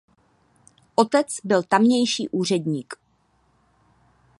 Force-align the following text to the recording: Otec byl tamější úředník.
Otec 0.95 1.27
byl 1.43 1.63
tamější 1.63 2.29
úředník. 2.29 2.93